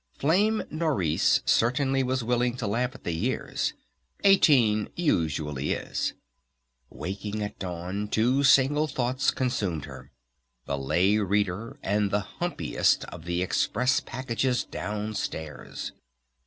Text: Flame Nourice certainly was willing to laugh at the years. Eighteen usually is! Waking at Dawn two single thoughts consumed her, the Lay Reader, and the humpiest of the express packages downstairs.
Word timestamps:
Flame 0.17 0.63
Nourice 0.71 1.41
certainly 1.45 2.01
was 2.01 2.23
willing 2.23 2.55
to 2.57 2.65
laugh 2.65 2.95
at 2.95 3.03
the 3.03 3.11
years. 3.11 3.75
Eighteen 4.23 4.89
usually 4.95 5.73
is! 5.73 6.13
Waking 6.89 7.43
at 7.43 7.59
Dawn 7.59 8.07
two 8.07 8.43
single 8.43 8.87
thoughts 8.87 9.29
consumed 9.29 9.85
her, 9.85 10.11
the 10.65 10.75
Lay 10.79 11.19
Reader, 11.19 11.77
and 11.83 12.09
the 12.09 12.25
humpiest 12.39 13.05
of 13.13 13.25
the 13.25 13.43
express 13.43 13.99
packages 13.99 14.63
downstairs. 14.63 15.91